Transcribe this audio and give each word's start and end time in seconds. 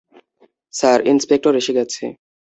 Sir, 0.73 0.99
inspector 1.11 1.53
এসে 1.55 1.71
গেছে। 1.77 2.03